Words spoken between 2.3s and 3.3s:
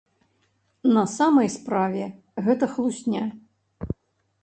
гэта хлусня.